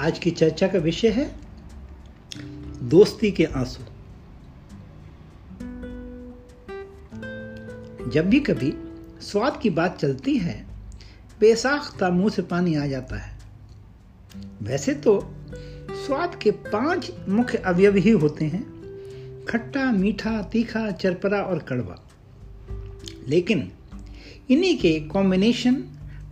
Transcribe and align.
आज 0.00 0.18
की 0.18 0.30
चर्चा 0.30 0.68
का 0.68 0.78
विषय 0.78 1.08
है 1.08 1.36
दोस्ती 2.82 3.30
के 3.30 3.44
आँसू। 3.44 3.84
जब 8.10 8.26
भी 8.28 8.40
कभी 8.40 8.74
स्वाद 9.20 9.60
की 9.62 9.70
बात 9.70 9.98
चलती 9.98 10.36
है, 10.36 10.66
बेसाख्ता 11.40 12.10
मुँह 12.10 12.30
से 12.30 12.42
पानी 12.42 12.74
आ 12.74 12.86
जाता 12.86 13.16
है। 13.16 13.38
वैसे 14.62 14.94
तो 14.94 15.34
स्वाद 16.06 16.34
के 16.34 16.50
पाँच 16.50 17.12
मुख्य 17.28 17.58
अवयव 17.58 17.96
ही 17.96 18.10
होते 18.10 18.44
हैं, 18.44 18.62
खट्टा, 19.44 19.92
मीठा, 19.92 20.42
तीखा, 20.42 20.90
चरपरा 20.90 21.42
और 21.42 21.58
कड़वा। 21.58 22.08
लेकिन 23.28 23.72
इन्हीं 24.50 24.78
के 24.78 25.00
कॉम्बिनेशन 25.00 25.74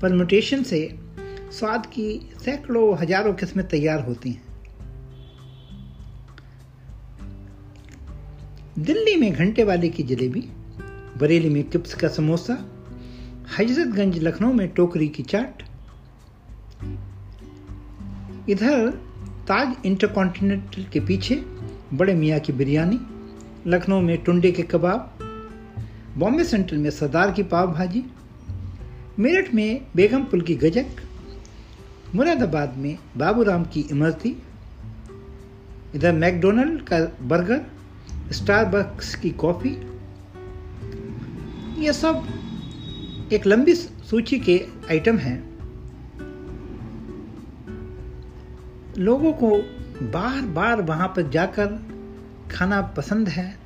परमुटेशन 0.02 0.62
से 0.62 1.07
स्वाद 1.52 1.86
की 1.86 2.08
सैकड़ों, 2.44 2.98
हज़ारों 2.98 3.32
किस्में 3.34 3.66
तैयार 3.68 4.00
होती 4.00 4.30
हैं। 4.30 4.46
दिल्ली 8.78 9.14
में 9.16 9.32
घंटे 9.32 9.64
वाले 9.64 9.88
की 9.88 10.02
जलेबी, 10.02 10.40
बरेली 11.18 11.48
में 11.48 11.62
किप्स 11.64 11.94
का 11.94 12.08
समोसा 12.08 12.54
हजरतगंज 13.58 14.18
लखनऊ 14.18 14.52
में 14.52 14.68
टोकरी 14.68 15.08
की 15.08 15.22
चाट। 15.22 15.62
इधर 18.50 18.90
ताज 19.48 19.86
इंटरकॉन्टिनेंटल 19.86 20.84
के 20.84 21.00
पीछे 21.00 21.42
बड़े 21.94 22.14
मियाँ 22.14 22.40
की 22.40 22.52
बिरयानी, 22.52 23.00
लखनऊ 23.66 24.00
में 24.00 24.16
टुंडे 24.24 24.52
के 24.52 24.62
कबाब, 24.62 25.18
बॉम्बे 26.18 26.44
सेंट्रल 26.44 26.78
में 26.78 26.90
सरदार 26.90 27.33
की 27.33 27.42
पाव 27.42 27.72
भाजी, 27.72 28.05
मेरठ 29.18 29.55
में 29.55 29.86
बेगमपुल 29.96 30.40
की 30.40 30.55
गजक 30.55 30.86
मुरादाबाद 32.14 32.77
में 32.77 32.98
बाबूराम 33.17 33.64
की 33.64 33.81
इमरती 33.81 34.42
इधर 35.95 36.12
मैकडोनल्ड 36.12 36.83
का 36.83 36.98
बर्गर, 37.23 37.61
स्टारबक्स 38.33 39.14
की 39.14 39.31
कॉफ़ी, 39.31 39.70
ये 41.84 41.92
सब 41.92 42.29
एक 43.33 43.47
लंबी 43.47 43.75
सूची 43.75 44.39
के 44.39 44.67
आइटम 44.91 45.19
हैं। 45.19 45.36
लोगों 48.98 49.33
को 49.33 49.51
बार 50.03 50.42
बार 50.42 50.83
वहाँ 50.83 51.09
पर 51.09 51.31
जाकर 51.31 51.67
खाना 52.51 52.81
पसंद 52.83 53.29
है। 53.29 53.59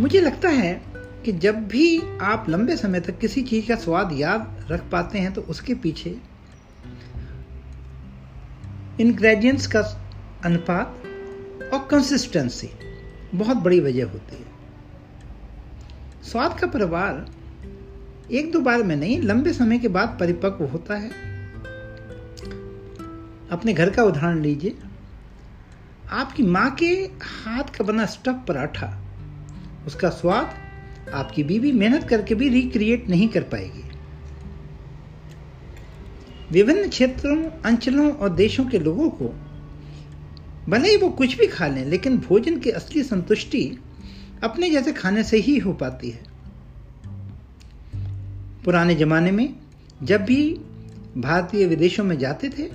मुझे 0.00 0.20
लगता 0.20 0.48
है 0.48 0.82
कि 1.24 1.32
जब 1.32 1.66
भी 1.66 2.02
आप 2.22 2.46
लंबे 2.48 2.76
समय 2.76 3.00
तक 3.00 3.18
किसी 3.18 3.42
चीज़ 3.42 3.68
का 3.68 3.74
स्वाद 3.74 4.12
याद 4.12 4.66
रख 4.70 4.90
पाते 4.90 5.18
हैं 5.18 5.32
तो 5.32 5.40
उसके 5.40 5.74
पीछे 5.74 6.31
इंग्रेडिएंट्स 9.02 9.66
का 9.66 9.80
अनुपात 10.44 11.02
और 11.74 11.88
कंसिस्टेंसी 11.90 12.70
बहुत 13.34 13.56
बड़ी 13.56 13.80
वजह 13.80 14.04
होती 14.04 14.36
है। 14.36 14.46
स्वाद 16.22 16.58
का 16.60 16.66
परिवार 16.66 17.26
एक 18.32 18.52
दो 18.52 18.60
बार 18.60 18.82
में 18.82 18.96
नहीं, 18.96 19.20
लंबे 19.22 19.52
समय 19.52 19.78
के 19.78 19.88
बाद 19.88 20.16
परिपक्व 20.20 20.64
होता 20.64 20.94
है। 20.94 21.10
अपने 23.50 23.72
घर 23.72 23.90
का 23.90 24.04
उदाहरण 24.04 24.42
लीजिए। 24.42 24.76
आपकी 26.10 26.42
माँ 26.42 26.70
के 26.70 26.86
हाथ 27.22 27.76
का 27.76 27.84
बना 27.84 28.06
स्टफ़ 28.06 28.46
पराठा, 28.46 29.02
उसका 29.86 30.08
स्वाद 30.10 30.54
आपकी 31.14 31.44
बीवी 31.44 31.72
मेहनत 31.72 32.08
करके 32.08 32.34
भी 32.34 32.48
रिक्रिएट 32.48 33.08
नहीं 33.08 33.28
कर 33.28 33.42
पाएगी। 33.42 33.91
विभिन्न 36.52 36.88
क्षेत्रों, 36.88 37.50
अंचलों 37.64 38.12
और 38.12 38.28
देशों 38.28 38.64
के 38.64 38.78
लोगों 38.78 39.10
को 39.10 39.34
भले 40.68 40.90
ही 40.90 40.96
वो 40.96 41.08
कुछ 41.08 41.38
भी 41.38 41.46
खा 41.46 41.66
लें, 41.66 41.84
लेकिन 41.84 42.18
भोजन 42.18 42.58
की 42.58 42.70
असली 42.70 43.02
संतुष्टि 43.02 43.78
अपने 44.42 44.70
जैसे 44.70 44.92
खाने 44.92 45.22
से 45.24 45.36
ही 45.36 45.58
हो 45.58 45.72
पाती 45.72 46.10
है। 46.10 46.24
पुराने 48.64 48.94
जमाने 48.94 49.30
में 49.30 49.54
जब 50.02 50.24
भी 50.24 50.54
भारतीय 51.16 51.66
विदेशों 51.66 52.04
में 52.04 52.18
जाते 52.18 52.48
थे, 52.48 52.66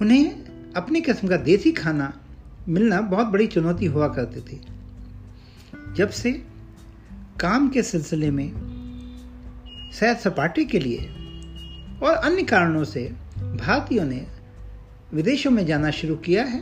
उन्हें 0.00 0.30
अपनी 0.72 1.00
किस्म 1.00 1.28
का 1.28 1.36
देसी 1.36 1.72
खाना 1.72 2.20
मिलना 2.68 3.00
बहुत 3.00 3.26
बड़ी 3.26 3.46
चुनौती 3.46 3.86
हुआ 3.86 4.08
करती 4.08 4.40
थी। 4.40 4.60
जब 5.94 6.10
से 6.10 6.32
काम 7.40 7.68
के 7.68 7.82
सिलसिले 7.82 8.30
में 8.30 8.52
सैर 9.92 10.14
सपाटे 10.14 10.64
के 10.64 10.78
लिए 10.78 11.10
और 12.02 12.14
अन्य 12.14 12.42
कारणों 12.42 12.84
से 12.84 13.12
भारतीयों 13.38 14.04
ने 14.04 14.26
विदेशों 15.14 15.50
में 15.50 15.66
जाना 15.66 15.90
शुरू 15.90 16.16
किया 16.16 16.44
है। 16.44 16.60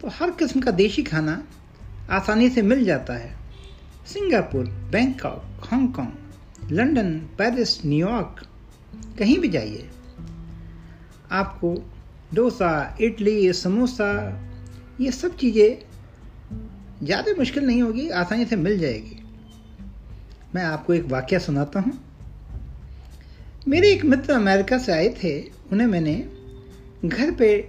तो 0.00 0.08
हर 0.08 0.30
किस्म 0.30 0.60
का 0.60 0.70
देशी 0.70 1.02
खाना 1.02 1.42
आसानी 2.10 2.50
से 2.50 2.62
मिल 2.62 2.84
जाता 2.84 3.14
है। 3.14 3.34
Singapore, 4.06 4.64
Bangkok, 4.64 5.66
Hong Kong, 5.70 6.72
London, 6.72 7.18
Paris, 7.38 7.86
New York, 7.86 8.46
कहीं 9.18 9.38
भी 9.38 9.48
जाइए। 9.48 9.88
आपको 11.32 11.74
डोसा, 12.34 12.96
इडली, 13.00 13.52
समोसा, 13.52 14.40
ये 15.00 15.12
सब 15.12 15.36
चीज़ें 15.36 15.78
ज़्यादा 17.06 17.32
मुश्किल 17.38 17.66
नहीं 17.66 17.82
होगी, 17.82 18.08
आसानी 18.08 18.44
से 18.44 18.56
मिल 18.56 18.78
जाएगी। 18.78 19.22
मैं 20.54 20.62
आपको 20.62 20.94
एक 20.94 21.04
वाक्य 21.04 21.38
सुनाता 21.38 21.80
हूँ। 21.80 22.09
मेरे 23.68 23.92
एक 23.92 24.04
मित्र 24.04 24.32
अमेरिका 24.32 24.78
से 24.78 24.92
आए 24.92 25.08
थे, 25.08 25.40
उन्हें 25.72 25.86
मैंने 25.86 26.28
घर 27.04 27.30
पे 27.30 27.68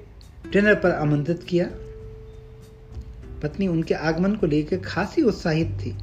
डिनर 0.54 0.76
पर 0.76 0.92
आमंत्रित 0.92 1.44
किया। 1.44 1.66
पत्नी 3.44 3.68
उनके 3.68 3.94
आगमन 3.94 4.36
को 4.36 4.48
लेकर 4.48 4.78
खासी 4.78 5.22
उत्साहित 5.22 5.68
थी। 5.68 5.96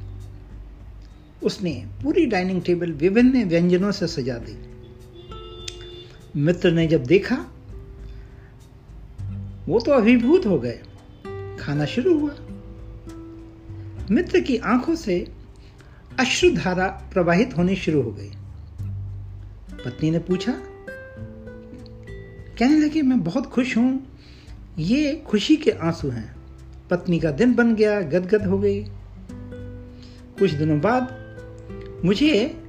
उसने 1.43 1.85
पूरी 2.03 2.25
डाइनिंग 2.25 2.61
टेबल 2.61 2.91
विभिन्न 2.91 3.43
व्यंजनों 3.43 3.91
से 3.91 4.07
सजा 4.07 4.37
दी। 4.37 4.69
मित्र 6.35 6.71
ने 6.71 6.87
जब 6.87 7.03
देखा, 7.03 7.45
वो 9.67 9.79
तो 9.79 9.91
अभिभूत 9.91 10.45
हो 10.45 10.59
गए। 10.59 10.79
खाना 11.59 11.85
शुरू 11.85 12.19
हुआ। 12.19 12.35
मित्र 14.11 14.39
की 14.39 14.57
आँखों 14.57 14.95
से 14.95 15.27
अश्रुधारा 16.19 16.87
प्रवाहित 16.87 17.57
होनी 17.57 17.75
शुरू 17.75 18.01
हो 18.01 18.11
गई। 18.11 18.31
पत्नी 19.85 20.11
ने 20.11 20.19
पूछा, 20.19 20.51
कहने 22.59 22.79
लगे, 22.79 23.01
मैं 23.01 23.23
बहुत 23.23 23.45
खुश 23.45 23.77
हूँ। 23.77 24.17
ये 24.79 25.13
खुशी 25.27 25.55
के 25.55 25.71
आँसू 25.71 26.09
हैं। 26.09 26.35
पत्नी 26.89 27.19
का 27.19 27.31
दिन 27.31 27.53
बन 27.53 27.75
गया, 27.75 28.01
गदगद 28.01 28.45
हो 28.45 28.59
गई। 28.59 28.83
कुछ 30.39 30.51
दिनों 30.51 30.79
बाद 30.81 31.15
मुझे 32.05 32.61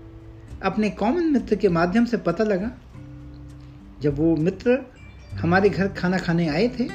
अपने 0.63 0.91
कॉमन 0.91 1.25
मित्र 1.25 1.57
के 1.57 1.69
माध्यम 1.69 2.05
से 2.05 2.17
पता 2.17 2.45
लगा, 2.45 2.71
जब 4.01 4.19
वो 4.19 4.37
मित्र 4.37 4.79
हमारे 5.33 5.69
घर 5.69 5.89
खाना 5.89 6.19
खाने 6.19 6.49
आए 6.49 6.69
थे, 6.69 6.89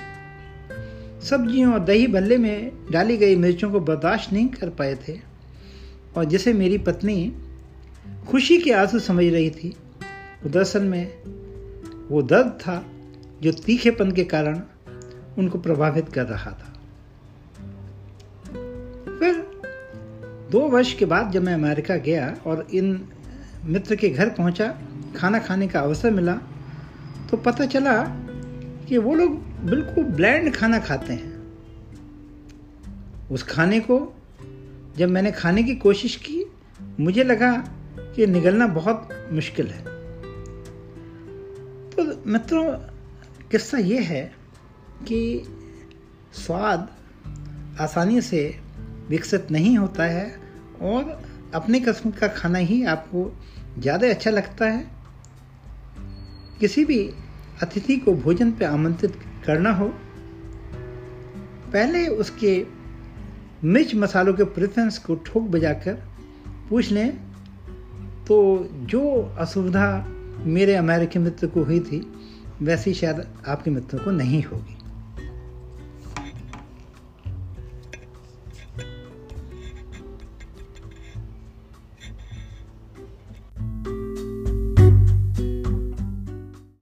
सब्जियों 1.26 1.74
और 1.74 1.80
दही 1.80 2.08
भल्ले 2.08 2.38
में 2.38 2.72
डाली 2.92 3.18
गई 3.18 3.36
मिर्चों 3.36 3.72
को 3.72 3.80
बर्दाश्त 3.80 4.34
नहीं 4.34 4.48
कर 4.48 4.70
पाए 4.70 4.96
थे। 4.96 5.20
और 6.18 6.26
जिसे 6.26 6.54
मेरी 6.54 6.78
पत्नी 6.78 7.34
खुशी 8.28 8.58
के 8.58 8.72
आँसू 8.72 9.00
समझ 9.00 9.26
रही 9.26 9.50
थी 9.50 9.76
दरअसल 10.48 10.84
में 10.84 11.24
वो 12.10 12.22
दर्द 12.22 12.48
था 12.62 12.86
जो 13.44 13.52
तीखेपन 13.52 14.12
के 14.12 14.24
कारण 14.24 14.62
उनको 15.38 15.60
प्रभावित 15.60 16.10
कर 16.10 16.26
रहा 16.26 16.52
था। 16.52 16.74
फिर 19.20 19.44
दो 20.52 20.60
वर्ष 20.60 20.94
के 20.94 21.06
बाद 21.06 21.32
जब 21.32 21.44
मैं 21.44 21.54
अमेरिका 21.54 21.96
गया 21.96 22.36
और 22.46 22.68
इन 22.74 23.08
मित्र 23.66 23.96
के 23.96 24.10
घर 24.10 24.30
पहुँचा, 24.30 24.68
खाना 25.16 25.40
खाने 25.40 25.68
का 25.68 25.80
अवसर 25.80 26.12
मिला 26.12 26.36
तो 27.32 27.38
पता 27.38 27.66
चला 27.66 28.04
कि 28.88 28.98
वो 28.98 29.16
लोग 29.16 29.40
बिल्कुल 29.66 30.04
ब्लैंड 30.04 30.54
खाना 30.56 30.80
खाते 30.80 31.14
हैं। 31.14 31.34
उस 33.32 33.44
खाने 33.44 33.80
को 33.80 34.16
जब 34.98 35.10
मैंने 35.10 35.32
खाने 35.32 35.64
की 35.64 35.76
कोशिश 35.76 36.16
की, 36.16 36.46
मुझे 37.00 37.24
लगा 37.24 37.52
कि 38.16 38.28
निगलना 38.28 38.68
बहुत 38.68 39.10
मुश्किल 39.32 39.68
है। 39.68 39.95
मित्रों, 42.26 42.64
किस्सा 43.52 43.78
ये 43.78 44.00
है 44.00 44.22
कि 45.08 45.44
स्वाद 46.34 46.88
आसानी 47.80 48.22
से 48.22 48.40
विकसित 49.10 49.52
नहीं 49.52 49.78
होता 49.78 50.04
है 50.04 50.26
और 50.82 51.22
अपने 51.56 51.80
किस्म 51.80 52.12
का 52.12 52.28
खाना 52.28 52.60
ही 52.60 52.84
आपको 52.86 53.32
ज़्यादा 53.80 54.10
अच्छा 54.10 54.32
लगता 54.32 54.66
है। 54.66 54.86
किसी 56.60 56.86
भी 56.86 57.00
अतिथि 57.64 57.98
को 57.98 58.14
भोजन 58.16 58.52
पर 58.52 58.66
आमंत्रित 58.66 59.20
करना 59.46 59.72
हो, 59.72 59.88
पहले 61.74 62.08
उसके 62.08 62.66
मिर्च 63.64 63.96
मसालों 63.96 64.34
के 64.34 64.44
प्रेफरेंस 64.44 64.98
को 64.98 65.16
ठोक 65.16 65.44
बजाकर 65.44 66.04
पूछ 66.70 66.92
लें। 66.92 67.18
तो 68.26 68.68
जो 68.74 69.02
असुविधा 69.40 69.88
मेरे 70.46 70.76
अमेरिकी 70.76 71.20
मित्र 71.20 71.48
को 71.48 71.64
हुई 71.64 71.80
थी 71.80 72.00
वैसी 72.62 72.94
शायद 72.94 73.26
आपके 73.46 73.72
मित्रों 73.72 74.00
को 74.00 74.12
नहीं 74.12 74.44
होगी। 74.44 74.75